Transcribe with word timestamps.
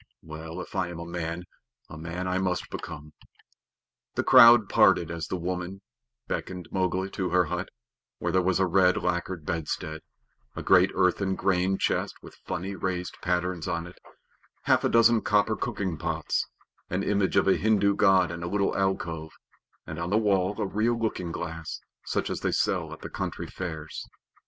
Well, 0.23 0.59
if 0.61 0.75
I 0.75 0.87
am 0.87 0.97
a 0.97 1.05
man, 1.05 1.43
a 1.87 1.95
man 1.95 2.27
I 2.27 2.39
must 2.39 2.71
become." 2.71 3.13
The 4.15 4.23
crowd 4.23 4.67
parted 4.67 5.11
as 5.11 5.27
the 5.27 5.35
woman 5.37 5.81
beckoned 6.27 6.67
Mowgli 6.71 7.07
to 7.11 7.29
her 7.29 7.45
hut, 7.45 7.69
where 8.17 8.31
there 8.31 8.41
was 8.41 8.59
a 8.59 8.65
red 8.65 8.97
lacquered 8.97 9.45
bedstead, 9.45 10.01
a 10.55 10.63
great 10.63 10.89
earthen 10.95 11.35
grain 11.35 11.77
chest 11.77 12.15
with 12.23 12.33
funny 12.47 12.73
raised 12.75 13.15
patterns 13.21 13.67
on 13.67 13.85
it, 13.85 13.99
half 14.63 14.83
a 14.83 14.89
dozen 14.89 15.21
copper 15.21 15.55
cooking 15.55 15.99
pots, 15.99 16.47
an 16.89 17.03
image 17.03 17.35
of 17.35 17.47
a 17.47 17.55
Hindu 17.57 17.93
god 17.93 18.31
in 18.31 18.41
a 18.41 18.47
little 18.49 18.75
alcove, 18.75 19.29
and 19.85 19.99
on 19.99 20.09
the 20.09 20.17
wall 20.17 20.59
a 20.59 20.65
real 20.65 20.99
looking 20.99 21.31
glass, 21.31 21.79
such 22.07 22.31
as 22.31 22.39
they 22.39 22.51
sell 22.51 22.91
at 22.91 23.01
the 23.01 23.07
country 23.11 23.45
fairs. 23.45 24.07